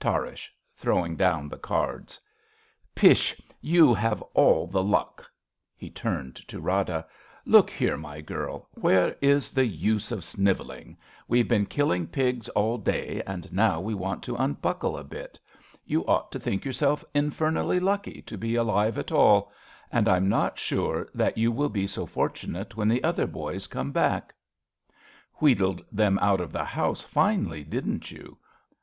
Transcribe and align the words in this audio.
Tarrasch 0.00 0.48
{throwing 0.74 1.16
doton 1.18 1.50
the 1.50 1.58
cards). 1.58 2.18
Pish! 2.94 3.38
You 3.60 3.92
have 3.92 4.22
all 4.32 4.66
the 4.66 4.82
luck. 4.82 5.22
{He 5.76 5.90
turns 5.90 6.42
to 6.46 6.62
Rada) 6.62 7.06
Look 7.44 7.68
here, 7.68 7.98
my 7.98 8.22
girl, 8.22 8.70
where 8.72 9.14
is 9.20 9.50
the 9.50 9.66
use 9.66 10.10
of 10.12 10.24
snivelling? 10.24 10.96
We've 11.28 11.46
been 11.46 11.66
killing 11.66 12.06
pigs 12.06 12.48
all 12.48 12.78
day 12.78 13.22
and 13.26 13.52
now 13.52 13.82
we 13.82 13.92
want 13.92 14.22
to 14.22 14.36
unbuckle 14.36 14.96
a 14.96 15.04
bit. 15.04 15.38
You 15.84 16.06
ought 16.06 16.32
10 16.32 16.40
A 16.40 16.40
BELGIAN 16.40 16.40
CHRISTMAS 16.40 16.40
EVE 16.40 16.40
to 16.40 16.50
think 16.50 16.64
yourself 16.64 17.04
infernally 17.12 17.78
lucky 17.78 18.22
to 18.22 18.38
be 18.38 18.54
alive 18.54 18.96
at 18.96 19.12
all, 19.12 19.52
and 19.92 20.08
I'm 20.08 20.26
not 20.26 20.58
sure 20.58 21.06
that 21.14 21.36
you 21.36 21.52
will 21.52 21.68
be 21.68 21.86
so 21.86 22.06
fortunate 22.06 22.78
when 22.78 22.88
the 22.88 23.04
other 23.04 23.26
boys 23.26 23.66
come 23.66 23.92
back. 23.92 24.34
Wheedled 25.38 25.84
them 25.92 26.18
out 26.20 26.40
of 26.40 26.50
the 26.50 26.64
house 26.64 27.02
finely, 27.02 27.62
didn't 27.62 28.10
you? 28.10 28.38